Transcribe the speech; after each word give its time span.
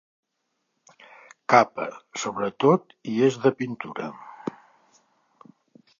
Capa, 1.53 1.85
sobretot 2.23 2.97
i 3.13 3.15
és 3.29 3.39
de 3.47 3.55
pintura. 3.63 4.09